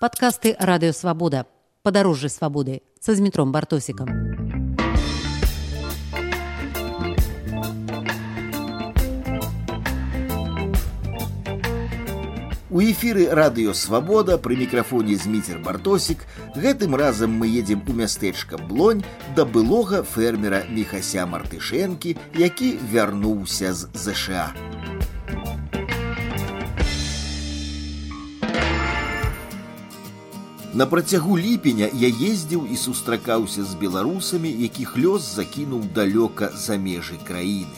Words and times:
Падкасты 0.00 0.56
радыёвабода. 0.58 1.44
Падарожжы 1.82 2.30
свабоды 2.30 2.80
са 3.02 3.14
зметром 3.14 3.52
бартосікам. 3.52 4.08
У 12.70 12.80
эфіры 12.80 13.28
радыёвабода 13.28 14.40
пры 14.40 14.56
мікрафоне 14.56 15.20
зміцер 15.20 15.60
бартосік 15.60 16.24
гэтым 16.56 16.96
разам 16.96 17.36
мы 17.36 17.52
едзем 17.52 17.84
у 17.84 17.92
мястэчка 17.92 18.56
блонь 18.56 19.04
да 19.36 19.44
былога 19.44 20.00
фермера 20.02 20.64
мехася 20.70 21.28
мартышэнкі 21.28 22.16
які 22.40 22.78
вярнуўся 22.88 23.74
з 23.74 23.92
ЗША. 23.92 24.54
На 30.72 30.86
працягу 30.86 31.34
ліпеня 31.38 31.88
я 31.98 32.08
ездзіў 32.08 32.66
і 32.70 32.76
сустракаўся 32.78 33.64
з 33.66 33.74
беларусамі, 33.74 34.50
якіх 34.54 34.94
лёс 34.94 35.26
закінуў 35.34 35.82
далёка 35.90 36.54
за 36.54 36.78
межы 36.78 37.18
краіны. 37.26 37.74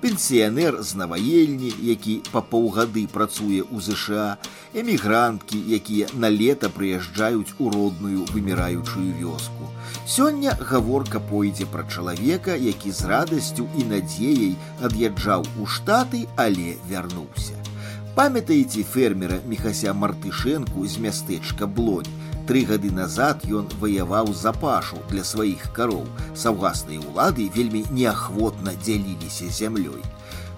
Пенсіянер 0.00 0.78
з 0.82 0.94
наваельні, 0.94 1.72
які 1.82 2.22
па 2.30 2.40
паўгады 2.40 3.08
працуе 3.10 3.66
ў 3.66 3.82
ЗША, 3.82 4.38
эмігранткі, 4.78 5.58
якія 5.58 6.06
на 6.14 6.30
лета 6.30 6.70
прыязджаюць 6.70 7.58
у 7.58 7.66
родную 7.74 8.22
выміраючую 8.30 9.10
вёску. 9.18 9.66
Сёння 10.06 10.54
гаворка 10.60 11.18
пойдзе 11.18 11.66
пра 11.66 11.82
чалавека, 11.90 12.54
які 12.54 12.94
з 12.94 13.10
радасцю 13.10 13.66
і 13.74 13.90
надзеяй 13.90 14.54
ад'язджаў 14.86 15.42
у 15.58 15.66
штаты, 15.66 16.28
але 16.36 16.78
вярнуўся. 16.86 17.58
Памятаеце 18.14 18.86
фермера 18.86 19.42
мехася 19.44 19.92
мартышэнку 19.92 20.86
з 20.86 21.02
мястэчка 21.04 21.66
блонь, 21.66 22.08
Тры 22.47 22.63
гады 22.69 22.91
назад 22.91 23.45
ён 23.47 23.69
ваяваў 23.81 24.33
за 24.33 24.51
пашу 24.51 24.97
для 25.11 25.23
сваіх 25.23 25.69
кароў. 25.75 26.07
Саўгасныя 26.35 26.99
ўлады 26.99 27.47
вельмі 27.55 27.85
неахвотна 27.91 28.73
дзяліліся 28.81 29.47
зямлёй. 29.49 30.01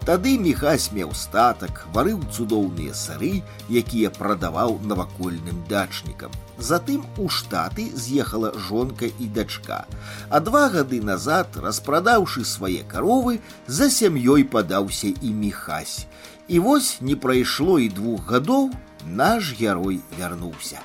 Тады 0.03 0.37
мехась 0.37 0.89
меў 0.91 1.13
статак, 1.15 1.85
варыў 1.95 2.23
цудоўныя 2.27 2.91
сыры, 2.91 3.39
якія 3.71 4.09
прадаваў 4.11 4.75
навакольным 4.83 5.61
дачнікам. 5.69 6.31
Затым 6.59 7.05
у 7.17 7.29
штаты 7.29 7.87
з'ехала 7.95 8.51
жонка 8.67 9.07
і 9.07 9.27
дачка. 9.27 9.85
А 10.29 10.41
два 10.43 10.67
гады 10.69 10.99
назад, 10.99 11.55
распрадаўшы 11.55 12.43
свае 12.43 12.83
каровы, 12.83 13.39
за 13.67 13.87
сям'ёй 13.89 14.43
падаўся 14.43 15.07
і 15.07 15.31
мехась. 15.31 16.07
І 16.47 16.59
вось 16.59 16.97
не 16.99 17.15
прайшло 17.15 17.79
і 17.79 17.87
двух 17.87 18.27
гадоў, 18.27 18.73
наш 19.07 19.55
герой 19.55 20.01
вярнуўся. 20.19 20.83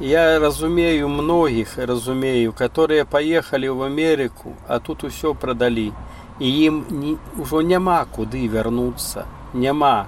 Я 0.00 0.38
разумею 0.38 1.08
многіх 1.08 1.78
разумею, 1.78 2.52
которые 2.52 3.04
поехали 3.04 3.66
в 3.68 3.82
Америку, 3.82 4.54
а 4.68 4.78
тут 4.78 5.04
усё 5.04 5.34
продалі. 5.34 5.92
І 6.38 6.48
ім 6.62 6.84
не, 6.90 7.16
ўжо 7.34 7.62
няма 7.62 8.06
куды 8.06 8.46
вярнуцца, 8.46 9.26
няма. 9.54 10.06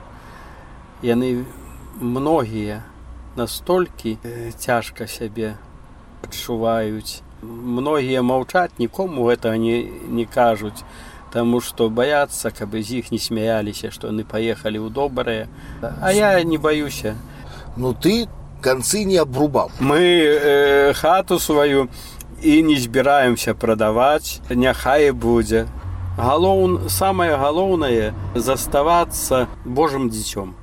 Яны 1.02 1.44
многія 1.98 2.84
настолькі 3.34 4.18
э, 4.22 4.52
цяжка 4.54 5.06
сябе 5.10 5.58
адчуваюць. 6.22 7.22
Многія 7.42 8.22
маўчаць, 8.22 8.78
нікому 8.78 9.26
гэтага 9.26 9.56
не, 9.58 9.90
не 10.06 10.24
кажуць, 10.24 10.84
Таму 11.30 11.60
што 11.60 11.88
баяцца, 11.88 12.50
каб 12.50 12.74
з 12.74 12.98
іх 12.98 13.12
не 13.14 13.18
смяяліся, 13.18 13.90
што 13.94 14.10
яны 14.10 14.26
паехалі 14.26 14.82
ў 14.82 14.90
добрае. 14.90 15.46
А 15.78 16.10
я 16.10 16.42
не 16.42 16.58
баюся. 16.58 17.14
Ну 17.76 17.94
ты 17.94 18.26
концы 18.60 19.04
не 19.04 19.16
обрубал. 19.16 19.70
Мы 19.80 20.00
э, 20.00 20.94
хату 20.94 21.38
свою 21.38 21.88
і 22.42 22.62
не 22.62 22.76
збіраемся 22.80 23.54
прадаваць, 23.54 24.40
няхай 24.50 25.10
будзе. 25.12 25.66
Галоўн 26.16 26.88
самае 26.88 27.36
галоўнае 27.36 28.14
заставацца 28.34 29.48
Божым 29.64 30.10
дзіцём. 30.10 30.56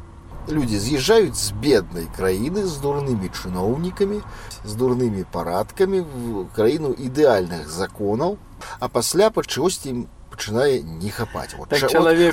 Людзі 0.47 0.79
з'язджаюць 0.79 1.35
з 1.35 1.51
беднай 1.51 2.07
краіны 2.15 2.63
з 2.63 2.77
дурнымі 2.79 3.29
чыноўнікамі, 3.29 4.21
з 4.63 4.73
дурнымі 4.75 5.25
парадкамі 5.31 6.01
в 6.01 6.47
краіну 6.55 6.93
ідэальных 6.95 7.67
законаў, 7.67 8.37
а 8.79 8.87
пасля 8.87 9.29
пачосці 9.29 9.89
ім 9.89 10.07
пачынае 10.31 10.81
не 10.83 11.09
хапаць 11.09 11.55
вот, 11.57 11.69
так, 11.69 11.81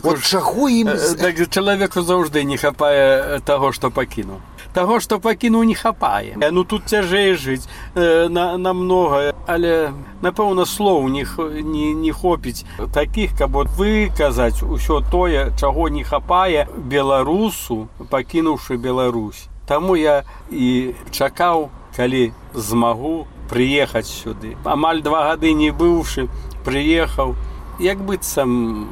вот 0.04 0.22
чаго 0.22 0.68
ім 0.68 0.88
так, 1.18 1.48
чалавеку 1.48 2.02
заўжды 2.02 2.44
не 2.44 2.56
хапае 2.56 3.40
таго 3.44 3.72
што 3.72 3.90
пакінуў 3.90 4.40
таго 4.74 4.98
што 5.00 5.18
пакінуў 5.22 5.64
не 5.64 5.74
хапае. 5.78 6.34
Ну 6.50 6.64
тут 6.64 6.90
цяжэй 6.90 7.34
жыць 7.38 7.64
э, 7.94 8.28
на, 8.28 8.58
на 8.58 8.74
многае. 8.74 9.32
Але 9.46 9.92
напэўна 10.22 10.66
слоў 10.66 11.08
не, 11.08 11.24
не, 11.62 11.92
не 11.94 12.12
хопіць. 12.12 12.64
Такіх 12.92 13.36
каб 13.38 13.52
вот 13.52 13.68
выказаць 13.78 14.62
усё 14.62 15.00
тое 15.00 15.52
чаго 15.60 15.88
не 15.88 16.02
хапае 16.04 16.66
беларусу 16.76 17.88
пакінуўшы 18.10 18.76
Беларусь. 18.76 19.48
Таму 19.66 19.96
я 19.96 20.24
і 20.50 20.94
чакаў 21.10 21.70
калі 21.96 22.32
змагу 22.54 23.26
прыехаць 23.48 24.10
сюды. 24.10 24.56
Амаль 24.64 25.02
два 25.02 25.30
гады 25.30 25.54
не 25.54 25.70
быўшы 25.70 26.28
прыехаў. 26.64 27.36
Як 27.78 28.02
быццам 28.02 28.88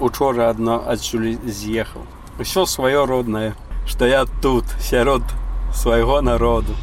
учора 0.00 0.50
адно 0.50 0.80
адсюль 0.86 1.36
з'ехаў. 1.44 2.02
Усё 2.38 2.66
сваё 2.66 3.06
роднае 3.06 3.54
што 3.86 4.06
я 4.06 4.24
тут 4.42 4.64
сярод 4.80 5.22
свайго 5.74 6.20
народу 6.20 6.74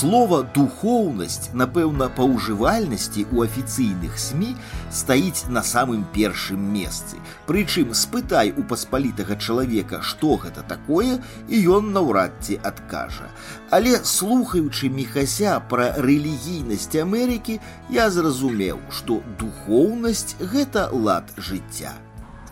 Слова 0.00 0.36
духоўнасць, 0.56 1.50
напэўна, 1.52 2.06
па 2.16 2.24
ўжывальнасці 2.24 3.24
ў 3.28 3.44
афіцыйных 3.44 4.14
СМ 4.16 4.44
стаіць 4.88 5.44
на 5.52 5.60
самым 5.60 6.06
першым 6.14 6.62
месцы. 6.76 7.20
Прычым 7.44 7.92
спытай 7.92 8.48
у 8.56 8.64
паспалітага 8.70 9.36
чалавека, 9.36 10.00
што 10.00 10.38
гэта 10.44 10.64
такое, 10.70 11.18
і 11.52 11.60
ён 11.76 11.92
наўрад 11.92 12.32
ці 12.40 12.56
адкажа. 12.64 13.28
Але 13.68 14.00
слухаючы 14.12 14.88
мехася 14.88 15.58
пра 15.68 15.92
рэлігійнасць 16.00 16.96
Амерыкі, 17.04 17.58
я 17.92 18.08
зразумеў, 18.08 18.80
што 18.88 19.20
духоўнасць 19.36 20.40
гэта 20.40 20.88
лад 20.96 21.28
жыцця. 21.36 21.92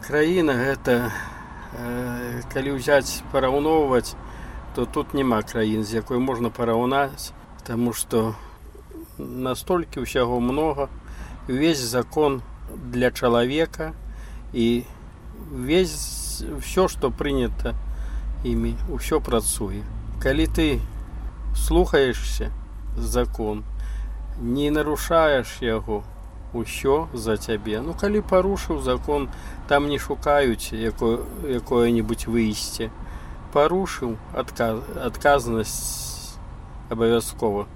Краіна 0.04 0.52
гэта 0.52 1.00
э, 1.08 2.44
калі 2.52 2.76
ўзяць 2.76 3.24
параўноўваць, 3.32 4.12
то 4.76 4.84
тут 4.84 5.16
няма 5.16 5.40
краін 5.40 5.80
з 5.80 6.04
якой 6.04 6.20
можна 6.20 6.52
параўнаць 6.52 7.32
тому 7.68 7.92
что 7.92 8.34
настолькі 9.18 10.00
ўсяго 10.00 10.40
много 10.40 10.88
увесь 11.52 11.84
закон 11.84 12.40
для 12.72 13.10
чалавека 13.12 13.92
і 14.56 14.88
весь 15.52 16.40
все 16.64 16.88
что 16.88 17.12
прынята 17.12 17.76
імі 18.40 18.72
ўсё 18.88 19.20
працуе 19.20 19.84
калі 20.24 20.48
ты 20.48 20.80
слухаешься 21.52 22.48
закон 22.96 23.64
не 24.40 24.72
нарушаеш 24.72 25.60
яго 25.60 26.08
ўсё 26.56 27.12
за 27.12 27.36
цябе 27.36 27.84
ну 27.84 27.92
калі 27.92 28.24
парушыў 28.24 28.80
закон 28.80 29.28
там 29.68 29.92
не 29.92 30.00
шукаюць 30.00 30.72
якое-нибудь 30.72 32.26
выйсце 32.32 32.88
парушыў 33.52 34.16
адказ, 34.32 34.80
адказнасць 34.96 36.07
абавязкова 36.90 37.66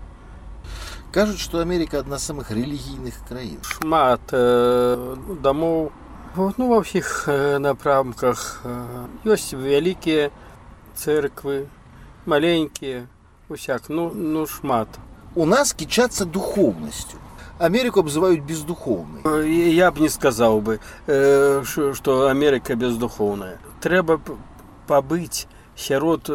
кажуць 1.13 1.41
што 1.41 1.61
Америка 1.61 2.01
адна 2.01 2.19
з 2.19 2.33
самых 2.33 2.51
рэлігійных 2.51 3.17
краін 3.29 3.59
шмат 3.69 4.33
э, 4.33 5.17
дамоў 5.45 5.91
ну 6.57 6.69
ва 6.73 6.81
ўсіх 6.81 7.29
э, 7.29 7.59
напрамках 7.61 8.63
э, 8.65 8.77
ёсць 9.29 9.53
вялікія 9.53 10.31
церквы 10.97 11.67
маленькія 12.25 13.07
усяк 13.49 13.89
ну 13.89 14.09
ну 14.15 14.47
шмат 14.47 14.89
у 15.35 15.45
нас 15.45 15.73
кічацца 15.73 16.25
духоўнасцю 16.25 17.21
Америку 17.59 18.01
обзывают 18.01 18.41
бездуховной. 18.41 19.21
Э, 19.25 19.47
я 19.47 19.93
бы 19.93 20.01
не 20.01 20.09
сказал 20.09 20.61
бы, 20.61 20.81
э, 21.07 21.63
что 21.65 22.27
Америка 22.27 22.75
бездуховная. 22.75 23.59
Треба 23.81 24.21
побыть 24.89 25.47
сярод 25.77 26.29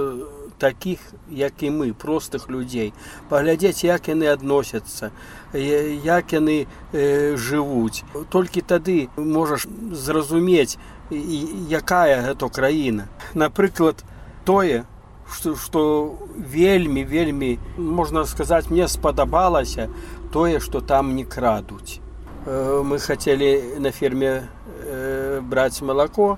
таких 0.57 0.99
як 1.29 1.63
і 1.63 1.69
мы 1.69 1.93
простых 1.93 2.49
людзей 2.49 2.93
паглядзець 3.29 3.83
як 3.83 4.09
яны 4.09 4.27
адносяцца 4.27 5.11
як 5.53 6.33
яны 6.33 6.67
э, 6.91 7.35
жывуць. 7.37 8.03
Толькі 8.29 8.61
тады 8.61 9.09
можаш 9.15 9.67
зразумець 9.91 10.77
якая 11.09 12.21
гэта 12.21 12.49
краіна. 12.49 13.07
Напрыклад 13.33 14.03
тое 14.45 14.85
што, 15.31 15.55
што 15.55 16.17
вельмі 16.35 17.03
вельмі 17.03 17.59
можна 17.77 18.25
сказаць 18.25 18.69
мне 18.69 18.87
спадабалася 18.87 19.89
тое 20.33 20.59
што 20.59 20.81
там 20.81 21.15
не 21.15 21.25
крадуць. 21.25 21.99
Мы 22.47 22.99
хацелі 22.99 23.79
на 23.79 23.91
ферме 23.91 24.47
браць 25.41 25.81
малако 25.81 26.37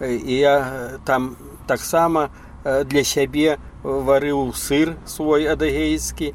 і 0.00 0.34
я 0.36 0.98
там 1.04 1.36
таксама 1.66 2.28
э, 2.28 2.47
для 2.64 3.04
сябе 3.04 3.58
варыў 3.82 4.52
сыр 4.54 4.96
свой 5.06 5.46
адыгейскі 5.48 6.32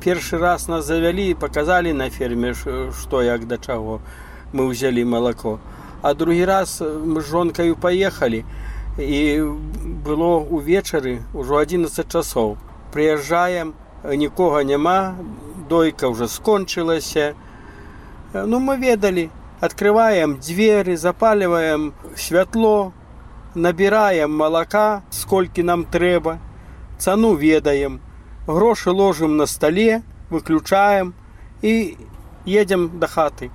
першы 0.00 0.38
раз 0.38 0.68
нас 0.68 0.84
завялі 0.86 1.30
і 1.30 1.34
паказалі 1.34 1.92
на 1.92 2.08
ферме 2.10 2.54
што 2.54 3.22
як 3.22 3.46
да 3.50 3.58
чаго 3.58 4.00
мы 4.52 4.68
ўзялі 4.70 5.04
малако. 5.04 5.58
А 6.02 6.14
другі 6.14 6.44
раз 6.44 6.80
мы 6.80 7.20
з 7.20 7.26
жонкаю 7.26 7.76
паехалі 7.76 8.44
і 8.98 9.20
было 10.06 10.40
увечары 10.40 11.20
ўжо 11.34 11.60
11 11.60 12.06
часоў. 12.08 12.56
Прыязджаем 12.92 13.74
нікога 14.04 14.62
няма 14.64 15.16
дойка 15.68 16.08
ўжо 16.08 16.28
скончылася. 16.28 17.34
Ну 18.32 18.60
мы 18.60 18.78
ведалі 18.78 19.30
открываем 19.60 20.36
двери 20.38 20.96
запаливаем 20.96 21.92
святло 22.16 22.92
набираем 23.56 24.36
молока 24.36 25.02
сколькі 25.10 25.64
нам 25.64 25.84
трэба 25.84 26.38
цану 26.98 27.34
ведаем 27.34 28.00
грошы 28.46 28.90
ложым 28.90 29.36
на 29.36 29.46
столе 29.46 30.02
выключаем 30.30 31.14
і 31.62 31.96
едем 32.44 32.98
до 32.98 33.06
хаты. 33.06 33.50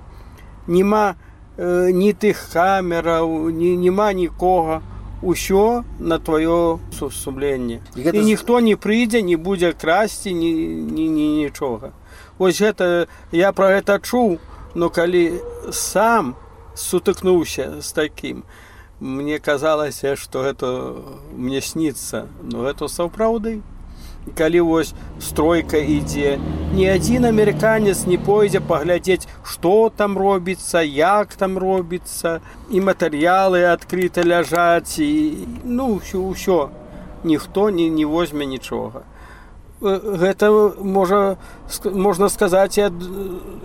Нема 0.66 1.16
э, 1.56 1.90
ні 1.90 2.12
тых 2.12 2.52
камераў 2.52 3.50
ні 3.50 3.76
няма 3.76 4.12
нікога. 4.12 4.82
Ўсё 5.22 5.86
на 6.02 6.18
твоё 6.18 6.82
сумленне 6.90 7.78
і, 7.94 8.02
гэта... 8.02 8.18
і 8.18 8.26
ніхто 8.26 8.58
не 8.58 8.74
прыйдзе 8.74 9.22
не 9.22 9.38
будзе 9.38 9.70
красці 9.70 10.34
ні, 10.34 10.50
ні, 10.82 11.06
ні 11.08 11.46
нічога. 11.46 11.94
Ось 12.42 12.58
гэта 12.58 13.06
я 13.30 13.52
про 13.52 13.70
гэта 13.70 14.02
чуў 14.02 14.42
но 14.74 14.90
калі 14.90 15.38
сам 15.70 16.34
сутыкнуўся 16.74 17.78
з 17.78 17.92
такім 17.92 18.42
мне 19.02 19.38
казалася 19.42 20.14
што 20.14 20.46
гэта 20.46 20.72
мне 21.34 21.60
сніцца 21.60 22.26
но 22.42 22.68
это 22.70 22.86
сапраўды 22.86 23.60
калі 24.38 24.60
вось 24.60 24.94
стройка 25.18 25.76
ідзе 25.76 26.38
ні 26.72 26.86
адзін 26.88 27.26
амерыканец 27.28 28.06
не 28.06 28.16
пойдзе 28.16 28.60
паглядзець 28.68 29.26
што 29.42 29.90
там 29.96 30.14
робіцца 30.18 30.84
як 30.86 31.34
там 31.34 31.58
робіцца 31.58 32.38
і 32.70 32.84
матэрыялы 32.86 33.64
адкрыта 33.72 34.22
ляжаць 34.22 35.02
і 35.02 35.10
ну 35.64 35.98
ўсё 35.98 36.22
ўсё. 36.22 36.60
Ніхто 37.24 37.70
не 37.70 37.88
не 37.88 38.04
возьме 38.04 38.46
нічога. 38.46 39.02
Гэта 39.82 40.50
можа 40.78 41.36
можна 41.84 42.28
сказаць 42.28 42.78
і, 42.78 42.86
ад, 42.86 42.94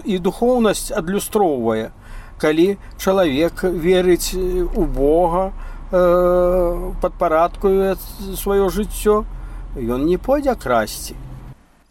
і 0.05 0.17
духоўнасць 0.17 0.91
адлюстроўвае 0.91 1.91
калі 2.41 2.77
чалавек 2.97 3.63
верыць 3.63 4.33
у 4.35 4.85
Бога 4.85 5.51
э, 5.91 6.91
падпарадкуе 7.01 7.95
сваё 8.35 8.69
жыццё 8.69 9.23
ён 9.77 10.05
не 10.05 10.17
пойдзе 10.17 10.55
красці. 10.55 11.15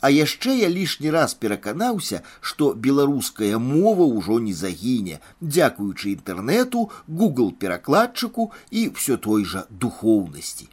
А 0.01 0.11
яшчэ 0.11 0.55
я 0.61 0.69
лішні 0.69 1.11
раз 1.11 1.35
пераканаўся, 1.35 2.23
што 2.41 2.75
беларуская 2.75 3.59
мова 3.59 4.05
ўжо 4.07 4.39
не 4.39 4.53
загіне, 4.53 5.21
дзякуючы 5.41 6.13
інтэрнэту, 6.13 6.91
Google 7.09 7.53
перакладчыку 7.57 8.53
і 8.71 8.93
ўсё 8.93 9.17
той 9.17 9.45
жа 9.45 9.65
духоўнасці. 9.71 10.69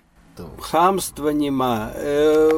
Хамства 0.59 1.29
няма 1.29 1.91
э, 1.95 2.51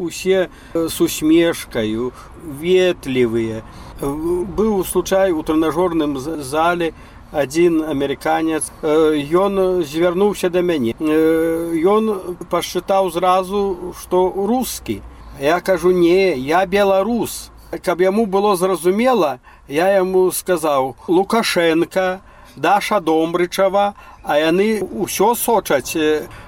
усе 0.00 0.48
с 0.74 1.00
усмешкаю 1.00 2.12
ветлівыя 2.44 3.62
быў 4.00 4.84
случай 4.84 5.32
у 5.32 5.42
трэнажорным 5.42 6.18
зале 6.18 6.92
один 7.32 7.82
амерыканец. 7.84 8.72
Ён 8.82 9.84
звярнуўся 9.84 10.50
да 10.50 10.62
мяне. 10.62 10.94
Ён 10.98 12.36
пасчытаў 12.50 13.10
зразу 13.10 13.94
што 14.00 14.32
рускі. 14.34 15.02
Я 15.40 15.60
кажу 15.60 15.90
не 15.92 16.36
я 16.36 16.66
беларус 16.66 17.50
каб 17.78 18.00
яму 18.00 18.26
было 18.26 18.56
зразумела 18.56 19.38
я 19.68 19.88
яму 19.94 20.32
сказаў 20.32 20.96
лукашенко 21.06 22.20
даша 22.56 22.98
домбрычава 23.00 23.94
а 24.22 24.38
яны 24.38 24.82
ўсё 24.82 25.34
сочаць 25.38 25.94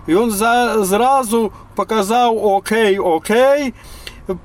ён 0.08 0.30
за 0.30 0.82
зразу 0.84 1.52
паказаў 1.76 2.42
Окей 2.56 2.98
Окей 2.98 3.74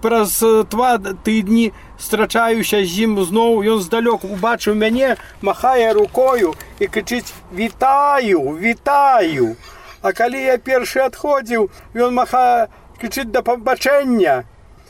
праз 0.01 0.43
два 0.71 0.97
тыдні 0.97 1.71
страчаюся 1.99 2.83
з 2.85 3.05
ім 3.05 3.23
зноў. 3.23 3.61
Ён 3.63 3.79
здалёк 3.81 4.25
убачыў 4.25 4.75
мяне 4.75 5.17
махае 5.41 5.93
рукою 5.93 6.53
і 6.79 6.85
крычыць 6.87 7.33
вітаю 7.53 8.57
вітаю! 8.57 9.55
А 10.01 10.13
калі 10.13 10.41
я 10.41 10.57
першы 10.57 11.01
адходзіў 11.01 11.69
ён 11.95 12.13
маха 12.13 12.67
крычыць 13.01 13.31
да 13.31 13.41
пабачэння! 13.41 14.45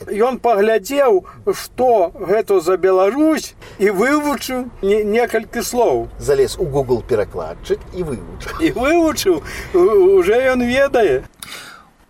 Ён 0.06 0.38
паглядзеў 0.38 1.26
што 1.50 2.14
гэта 2.14 2.60
за 2.60 2.76
Беларусь 2.76 3.54
і 3.82 3.90
вывучыў 3.90 4.70
не, 4.82 5.02
некалькі 5.02 5.62
слоў. 5.62 6.06
Залез 6.18 6.54
у 6.58 6.66
google 6.70 7.02
перакладчык 7.02 7.82
і 7.94 8.06
вывучыў. 8.06 8.62
І 8.62 8.70
вывучыў 8.78 9.42
уже 9.74 10.38
ён 10.54 10.62
ведае 10.62 11.26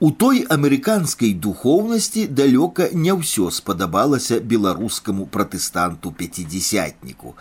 у 0.00 0.10
той 0.12 0.44
амерыканскай 0.46 1.32
духоўнасці 1.34 2.28
далёка 2.30 2.86
не 2.94 3.10
ўсё 3.10 3.50
спадабалася 3.50 4.38
беларускаму 4.38 5.26
пратэстанту 5.26 6.12
пяцідзясятніку. 6.14 7.34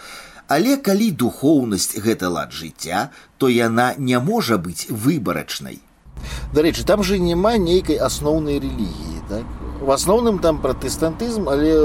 Але 0.48 0.78
калі 0.82 1.12
духоўнасць 1.12 2.02
гэта 2.02 2.34
лад 2.34 2.56
жыцця 2.58 3.10
то 3.38 3.50
яна 3.50 3.94
не 3.98 4.18
можа 4.18 4.58
быць 4.58 4.90
выбарачнай. 4.90 5.78
Дарэчы 6.54 6.82
там 6.82 7.04
же 7.04 7.20
няма 7.20 7.58
нейкай 7.62 8.02
асноўнай 8.02 8.58
рэлігіі 8.58 9.22
так? 9.30 9.46
В 9.78 9.94
асноўным 9.94 10.42
там 10.42 10.58
пратэстантызм 10.58 11.46
але 11.54 11.78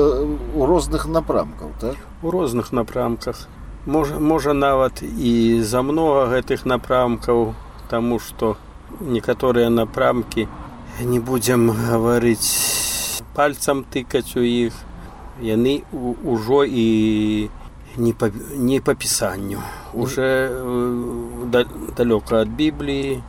у 0.57 0.65
розных 0.65 1.05
напрамкаў 1.05 1.77
так? 1.81 2.01
У 2.23 2.31
розных 2.31 2.73
напрамках. 2.73 3.45
Можа 3.85 4.17
можа 4.17 4.57
нават 4.57 5.05
і 5.05 5.61
за 5.61 5.83
многа 5.83 6.33
гэтых 6.33 6.65
напрамкаў 6.65 7.53
таму 7.93 8.17
што 8.17 8.57
некаторыя 9.01 9.69
напрамкі 9.69 10.49
не 11.01 11.19
будзем 11.21 11.71
гаварыць 11.71 13.23
пальцам 13.35 13.85
тыкаць 13.85 14.37
у 14.37 14.45
іх. 14.45 14.77
Яны 15.41 15.83
ўжо 15.93 16.65
і 16.69 17.49
не 17.97 18.13
па, 18.13 18.29
не 18.55 18.81
па 18.81 18.95
пісанню. 18.95 19.61
Уже 19.95 20.53
да, 21.49 21.65
далёка 21.97 22.43
ад 22.43 22.49
бібліі. 22.49 23.23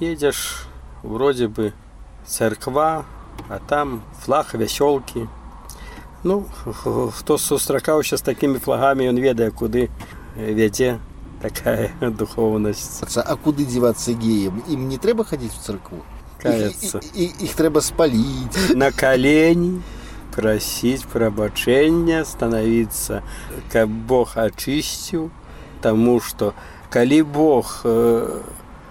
Едзеш 0.00 0.66
вроде 1.02 1.48
бы 1.48 1.72
царква 2.26 3.04
а 3.48 3.58
там 3.58 4.02
флаг 4.24 4.54
вясёлкі. 4.54 5.28
Ну 6.24 6.46
хто 7.16 7.38
сустракаўся 7.38 8.16
з 8.16 8.22
такімі 8.22 8.58
флагамі 8.58 9.08
ён 9.10 9.18
ведае 9.18 9.50
куды 9.50 9.90
вядзе 10.36 10.98
такая 11.42 11.92
духоўнасць. 12.00 13.04
А 13.16 13.36
куды 13.36 13.66
дзівацца 13.66 14.12
геем 14.12 14.62
ім 14.68 14.88
не 14.88 14.98
трэба 14.98 15.24
хадзіць 15.24 15.58
у 15.58 15.62
царкву 15.62 16.02
каецца 16.42 17.02
і 17.14 17.28
іх 17.48 17.54
трэба 17.58 17.82
спаліць 17.84 18.74
на 18.74 18.90
калені 18.90 19.78
прасіць 20.34 21.06
прабачэння 21.12 22.24
станавіцца 22.24 23.22
каб 23.72 23.88
Бог 24.10 24.36
ачысціў 24.40 25.30
Таму 25.82 26.20
што 26.20 26.54
калі 26.94 27.22
Бог 27.22 27.82
э, 27.84 28.40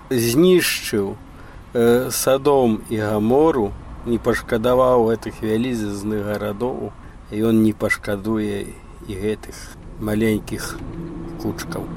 знішчыў 0.09 1.15
э, 1.73 2.11
садом 2.11 2.81
і 2.89 2.99
гамору 2.99 3.71
не 4.05 4.19
пашкадаваў 4.19 5.07
гэтых 5.07 5.39
вялізызных 5.39 6.27
гарадоў 6.27 6.91
і 7.31 7.43
ён 7.47 7.63
не 7.63 7.71
пашкадуе 7.71 8.67
і 9.07 9.21
гэтых 9.23 9.55
маленькіх 10.03 10.75
кучкаў. 11.39 11.87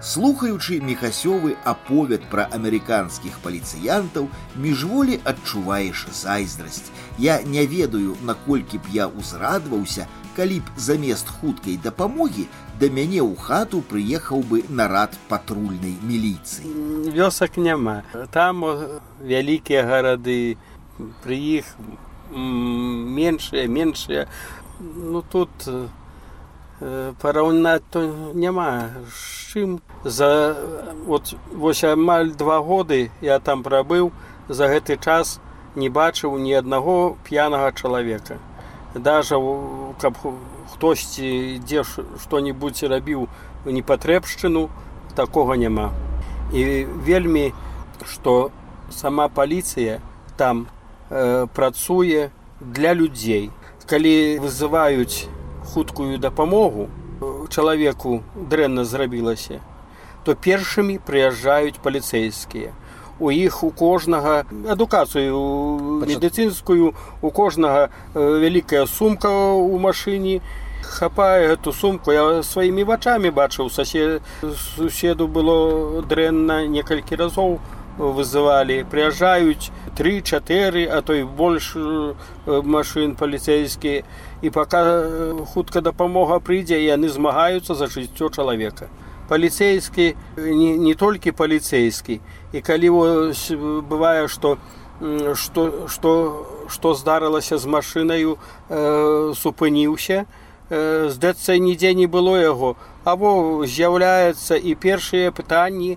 Слухаючы 0.00 0.80
мехасёвы 0.80 1.56
аповед 1.68 2.22
пра 2.32 2.46
амерыканскіх 2.56 3.36
паліцыянтаў, 3.44 4.30
міжволі 4.56 5.20
адчуваеш 5.28 6.06
зайздрасць. 6.08 6.88
Я 7.18 7.42
не 7.44 7.66
ведаю, 7.68 8.16
наколькі 8.24 8.80
б 8.80 8.88
я 8.96 9.12
ўзрадваўся, 9.12 10.08
калі 10.40 10.64
б 10.64 10.72
замест 10.80 11.28
хуткай 11.28 11.76
дапамогі 11.76 12.48
да 12.80 12.88
мяне 12.88 13.20
ў 13.20 13.36
хату 13.36 13.84
прыехаў 13.84 14.40
бы 14.40 14.64
нарад 14.72 15.20
патрульнай 15.28 15.92
міліцыі. 16.00 17.12
Вёсак 17.12 17.60
няма. 17.60 18.00
Там 18.32 18.64
вялікія 19.20 19.84
гарады 19.84 20.56
пры 21.20 21.36
іх 21.60 21.76
меншыя, 22.32 23.68
меншыя. 23.68 24.24
Ну 24.80 25.20
тут 25.20 25.52
Э, 25.68 25.88
параўнаць 27.20 27.82
то 27.90 28.02
няма 28.34 28.90
з 29.08 29.40
чым 29.52 29.80
за 30.04 30.56
вот 31.06 31.34
вось 31.52 31.84
амаль 31.84 32.32
два 32.32 32.60
годы 32.60 33.10
я 33.20 33.38
там 33.38 33.62
прабыў 33.62 34.12
за 34.48 34.68
гэты 34.70 34.96
час 34.96 35.40
не 35.76 35.88
бачыў 35.88 36.38
ні 36.38 36.54
аднаго 36.54 37.16
п'янага 37.24 37.72
чалавека. 37.72 38.38
Даже 38.94 39.36
каб 40.00 40.16
хтосьці 40.72 41.60
дзе 41.62 41.84
што-нибудь 41.84 42.82
рабіў 42.82 43.28
непатрэбшчыну 43.64 44.68
такога 45.14 45.54
няма. 45.54 45.90
І 46.52 46.86
вельмі 47.06 47.52
што 48.06 48.50
сама 48.90 49.28
паліцыя 49.28 50.00
там 50.36 50.66
э, 51.10 51.46
працуе 51.54 52.30
для 52.60 52.94
людзей. 52.94 53.50
Калі 53.86 54.38
вызываюць 54.38 55.28
хуткую 55.74 56.18
дапамогу 56.18 56.88
чалавеку 57.50 58.22
дрэнна 58.34 58.84
зрабілася 58.84 59.60
то 60.24 60.34
першымі 60.34 60.98
прыязджаюць 61.06 61.80
паліцэйскія. 61.82 62.72
У 63.20 63.30
іх 63.30 63.62
у 63.64 63.70
кожнага 63.70 64.44
адукацыю 64.68 66.04
медыцынскую 66.08 66.94
у 67.20 67.30
кожнага 67.30 67.88
э, 67.88 67.90
вялікая 68.16 68.86
сумка 68.86 69.28
ў 69.28 69.76
машыне. 69.78 70.40
Хапае 70.80 71.52
эту 71.54 71.72
сумку 71.76 72.12
я 72.12 72.42
сваімі 72.42 72.84
вачамі 72.88 73.30
бачыў 73.30 73.68
сасе 73.70 74.20
суседу 74.76 75.28
было 75.28 76.02
дрэнна 76.02 76.66
некалькі 76.66 77.20
разоў 77.20 77.60
вызывалі 78.00 78.80
прыязджаюць 78.90 79.68
тры-чатыры 79.96 80.88
а 80.88 81.02
той 81.04 81.24
больш 81.24 81.76
э, 81.76 82.14
машын 82.46 83.14
паліцэйскія 83.20 84.02
і 84.42 84.50
пока 84.50 84.80
э, 84.84 85.44
хутка 85.52 85.84
дапамога 85.84 86.40
прыйдзе 86.40 86.80
яны 86.80 87.12
змагаюцца 87.12 87.76
за 87.76 87.86
жыццё 87.92 88.32
чалавека 88.32 88.88
паліцейскі 89.28 90.16
не, 90.36 90.70
не 90.78 90.94
толькі 90.94 91.36
паліцейскі 91.36 92.20
і 92.52 92.60
калі 92.60 92.88
ось, 92.90 93.52
бывае 93.52 94.28
што 94.28 94.56
што 95.34 95.88
што 95.88 96.12
што 96.68 96.94
здарылася 96.94 97.58
з 97.58 97.66
машынаю 97.66 98.36
э, 98.68 99.32
супыніўся 99.36 100.24
э, 100.24 101.08
здацца 101.12 101.56
нідзе 101.58 101.94
не 101.94 102.06
было 102.06 102.40
яго 102.40 102.76
або 103.04 103.64
з'яўляецца 103.64 104.56
і 104.60 104.74
першыя 104.76 105.32
пытанні 105.32 105.96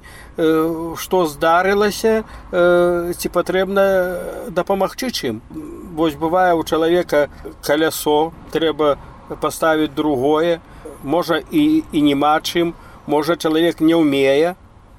што 1.03 1.25
здарылася 1.27 2.23
ці 2.51 3.27
патрэбна 3.29 3.85
дапамагчы 4.49 5.11
чым? 5.11 5.41
Вось 5.93 6.15
бывае 6.15 6.53
у 6.55 6.63
чалавека 6.63 7.27
калясо 7.61 8.31
трэба 8.55 8.97
паставіць 9.41 9.91
другое 9.91 10.59
можа 11.03 11.41
і 11.51 11.83
і 11.91 12.01
няма 12.01 12.39
чым 12.39 12.73
можа 13.07 13.35
чалавек 13.35 13.81
не 13.81 13.95
ўмее 13.99 14.55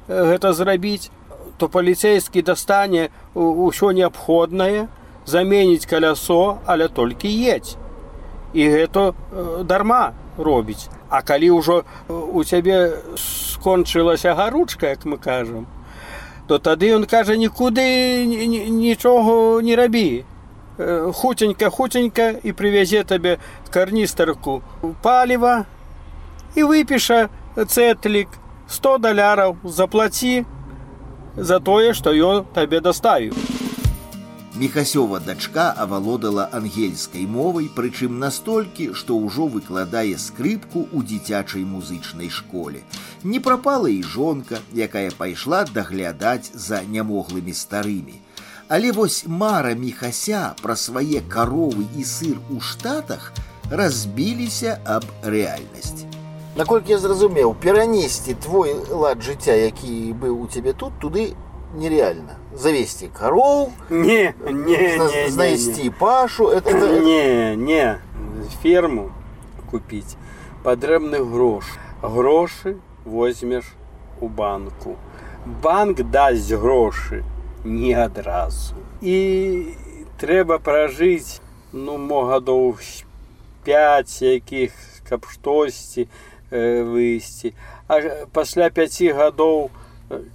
гэта 0.08 0.52
зрабіць 0.52 1.10
то 1.56 1.68
паліцейскі 1.68 2.42
дастане 2.42 3.08
ўсё 3.34 3.96
неабходнае 3.96 4.88
заменіць 5.24 5.88
калясо 5.88 6.58
але 6.66 6.88
толькі 6.88 7.32
едь 7.32 7.76
і 8.52 8.68
гэта 8.68 9.14
дарма 9.64 10.12
робіць 10.36 10.92
а 11.14 11.22
калі 11.22 11.54
ўжо 11.54 11.84
у 12.10 12.42
цябе 12.42 12.98
скончылася 13.14 14.34
гаручка 14.34 14.90
як 14.90 15.06
мы 15.06 15.18
кажам 15.22 15.70
то 16.46 16.58
тады 16.58 16.90
ён 16.92 17.06
кажа 17.06 17.36
нікуды 17.36 18.26
нічого 18.26 19.60
не 19.62 19.76
рабі. 19.76 20.24
Хуценька 20.76 21.70
хуценька 21.70 22.34
і 22.42 22.52
прывязе 22.52 23.04
табе 23.06 23.38
карністарку 23.70 24.60
паліва 25.02 25.64
і 26.58 26.66
выпіша 26.66 27.30
цэтлік 27.54 28.34
100 28.66 28.98
даляраў 28.98 29.56
заплаці 29.62 30.42
за 31.38 31.60
тое 31.62 31.94
што 31.94 32.10
ён 32.10 32.42
табе 32.58 32.82
даставіў 32.82 33.53
мехасёва 34.55 35.19
дачка 35.19 35.71
авалодала 35.71 36.49
ангельскай 36.51 37.25
мовай 37.25 37.69
прычым 37.75 38.17
настолькі 38.19 38.93
што 38.93 39.17
ўжо 39.17 39.45
выкладае 39.45 40.17
скрыпку 40.17 40.87
ў 40.89 41.05
дзіцячай 41.05 41.63
музычнай 41.63 42.29
школе 42.29 42.81
не 43.23 43.39
прапала 43.39 43.89
і 43.93 44.01
жонка 44.01 44.59
якая 44.73 45.11
пайшла 45.11 45.65
даглядаць 45.69 46.49
за 46.53 46.81
нямоглымі 46.83 47.53
старымі 47.53 48.17
але 48.69 48.91
вось 48.91 49.23
мара 49.27 49.75
мехася 49.75 50.41
пра 50.61 50.75
свае 50.75 51.21
каровы 51.35 51.85
і 51.97 52.03
сыр 52.03 52.41
у 52.49 52.59
штатах 52.59 53.31
разбіліся 53.69 54.79
аб 54.97 55.05
рэальнасць 55.21 56.09
наколькі 56.57 56.97
я 56.97 56.99
зразумеў 57.05 57.53
перанесці 57.53 58.33
твой 58.45 58.73
лад 58.89 59.21
жыцця 59.21 59.53
які 59.53 59.93
быў 60.17 60.41
у 60.41 60.49
цябе 60.49 60.73
тут 60.73 60.97
туды 60.99 61.29
нереально. 61.74 62.38
Завесці 62.54 63.10
кароў 63.18 63.72
не, 63.90 64.34
не, 64.46 64.96
не, 64.98 65.28
знайсці 65.28 65.90
пашу 65.98 66.48
это, 66.48 66.70
это... 66.70 67.00
не 67.00 67.56
не. 67.56 67.98
Ферму 68.62 69.10
купіць 69.70 70.16
патрэбны 70.64 71.20
грош 71.24 71.64
грошы 72.02 72.76
возьмеш 73.04 73.64
у 74.20 74.28
банку. 74.28 74.96
Банк 75.44 76.00
дасць 76.10 76.52
грошы 76.52 77.24
не 77.64 77.94
адразу 77.94 78.76
і 79.00 79.74
трэба 80.20 80.58
пражыць 80.58 81.40
ну 81.72 81.96
мо 81.98 82.24
гадоў 82.28 82.76
5 83.64 84.22
якіх 84.22 84.72
каб 85.08 85.26
штосьці 85.28 86.08
выйсці 86.50 87.54
а 87.88 88.00
пасля 88.32 88.70
5 88.70 89.02
гадоў 89.16 89.70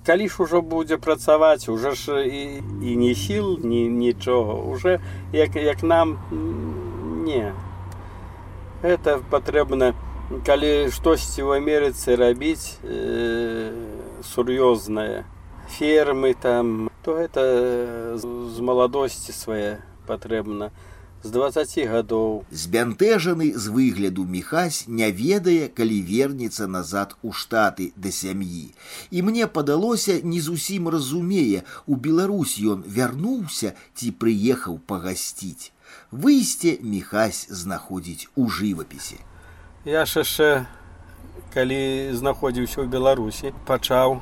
калі 0.05 0.27
ж 0.29 0.43
ужо 0.43 0.61
будзе 0.61 0.97
працаваць 0.97 1.69
уже 1.69 1.91
ж 1.91 2.25
і, 2.25 2.63
і 2.81 2.95
не 2.95 3.15
сіл 3.15 3.59
ні 3.63 3.87
нічога. 3.87 4.53
Уже 4.53 4.99
як, 5.31 5.55
як 5.55 5.83
нам 5.83 6.17
не. 7.25 7.53
Это 8.81 9.19
патрэбна 9.29 9.93
калі 10.45 10.91
штосьці 10.91 11.43
ў 11.43 11.59
амерыцы 11.59 12.15
рабіць 12.15 12.79
э, 12.83 13.73
сур'ёзнае. 14.23 15.25
Фермы 15.69 16.33
там 16.33 16.89
то 17.03 17.17
это 17.17 18.17
з 18.17 18.59
маладосці 18.59 19.31
свае 19.31 19.81
патрэбна 20.07 20.71
з 21.23 21.31
20 21.31 21.87
гадоў. 21.87 22.45
Збянтэжаны 22.51 23.51
з 23.55 23.67
выгляду 23.67 24.25
міхась 24.25 24.87
не 24.87 25.11
ведае, 25.11 25.67
калі 25.67 25.99
вернецца 26.01 26.67
назад 26.67 27.15
у 27.21 27.33
штаты 27.33 27.91
да 27.95 28.11
сям'і. 28.11 28.71
І 29.11 29.21
мне 29.21 29.47
падалося, 29.47 30.19
не 30.23 30.41
зусім 30.41 30.89
разумее, 30.89 31.63
у 31.87 31.95
Беларусь 31.95 32.59
ён 32.59 32.83
вярнуўся 32.87 33.75
ці 33.95 34.11
прыехаў 34.15 34.79
пагасціць. 34.79 35.71
Выйсце 36.11 36.77
міхась 36.81 37.47
знаходзіць 37.49 38.29
у 38.35 38.47
жывапісе. 38.49 39.19
Я 39.85 40.05
ж 40.05 40.23
яшчэ 40.23 40.67
калі 41.53 42.13
знаходзіўся 42.13 42.85
ў 42.85 42.87
Беларусі, 42.87 43.51
пачаў 43.65 44.21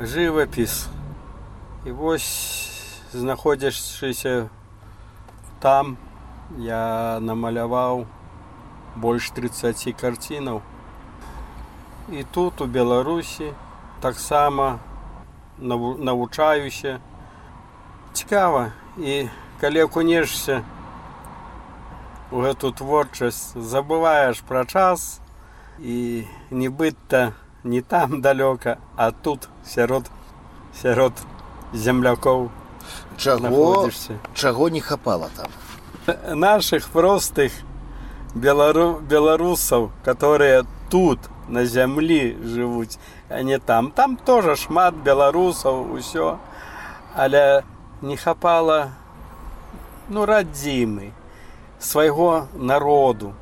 жывапіс. 0.00 0.88
І 1.86 1.90
вось 1.92 2.30
знаходзячыся 3.12 4.48
там 5.62 5.96
я 6.58 7.18
намаляваў 7.22 8.04
больш 8.96 9.30
30 9.30 9.94
карцінаў. 10.00 10.60
І 12.10 12.24
тут 12.34 12.60
у 12.60 12.66
Беларусі 12.66 13.52
таксама 14.00 14.78
навучаюся. 15.58 16.98
Цікава. 18.12 18.72
І 18.98 19.28
калі 19.60 19.86
акунешся 19.86 20.62
у 22.32 22.42
гэту 22.42 22.72
творчасць 22.72 23.54
забываеш 23.54 24.42
пра 24.48 24.64
час 24.64 25.20
і 25.78 26.24
нібыта 26.50 27.32
не 27.64 27.80
там 27.80 28.20
далёка, 28.20 28.78
а 28.96 29.10
тут 29.12 29.48
сярод 29.64 30.10
сярод 30.74 31.12
землякоў 31.72 32.50
чаго 33.16 33.90
чаго 34.34 34.68
не 34.68 34.80
хапала 34.80 35.30
там? 35.36 35.50
Наших 36.38 36.88
простых 36.88 37.52
белару 38.34 39.00
беларусаў 39.00 39.90
которые 40.04 40.64
тут 40.90 41.18
на 41.48 41.64
зямлі 41.66 42.36
жывуць 42.44 42.98
а 43.28 43.42
не 43.42 43.58
там. 43.58 43.90
Там 43.90 44.16
тоже 44.16 44.56
шмат 44.56 44.94
беларусаў 44.94 45.92
усё. 45.92 46.38
Але 47.14 47.62
не 48.02 48.16
хапала 48.16 48.92
ну 50.08 50.24
радзімы 50.24 51.12
свайго 51.78 52.48
народу. 52.54 53.34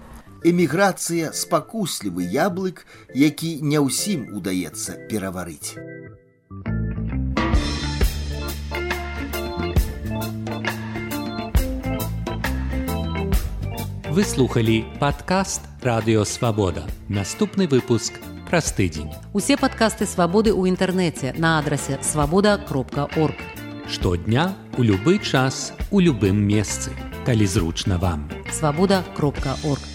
Эміграцыя 0.42 1.32
спакуслівы 1.37 2.25
яблык 2.25 2.87
які 3.14 3.61
не 3.61 3.76
ўсім 3.76 4.32
удаецца 4.32 4.97
пераварыць 5.11 5.76
Вы 14.11 14.25
слухали 14.25 14.85
падкаст 14.99 15.62
радыёвабода. 15.83 16.83
Наступны 17.09 17.69
выпуск 17.69 18.14
праз 18.50 18.73
тыдзень. 18.73 19.14
Усе 19.33 19.55
падкасты 19.57 20.02
свабоды 20.05 20.50
ў 20.50 20.67
інтэрнэце 20.67 21.38
на 21.38 21.62
адрасе 21.62 22.02
свабода 22.02 22.59
кропка 22.59 23.07
орг. 23.14 23.38
Штодня 23.87 24.57
у 24.76 24.83
любы 24.83 25.23
час 25.23 25.73
у 25.95 26.00
любым 26.02 26.43
месцы, 26.43 26.90
калі 27.23 27.47
зручна 27.47 27.99
вам. 28.02 28.26
свабода 28.50 29.05
кропка 29.14 29.55
орг. 29.62 29.89